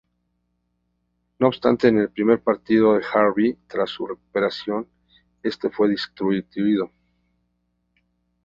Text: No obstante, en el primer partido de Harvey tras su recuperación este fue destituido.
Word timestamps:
No 1.37 1.47
obstante, 1.49 1.87
en 1.89 1.99
el 1.99 2.09
primer 2.09 2.41
partido 2.41 2.95
de 2.97 3.03
Harvey 3.13 3.55
tras 3.67 3.91
su 3.91 4.07
recuperación 4.07 4.87
este 5.43 5.69
fue 5.69 5.89
destituido. 5.89 6.89